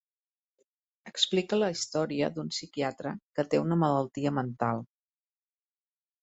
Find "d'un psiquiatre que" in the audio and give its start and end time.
2.37-3.45